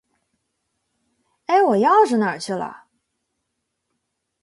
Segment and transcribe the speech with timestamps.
[1.45, 2.85] 哎，我钥匙哪儿去了？